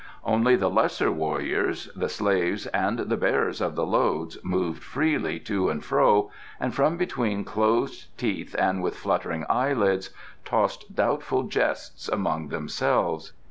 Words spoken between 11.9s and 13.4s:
among themselves.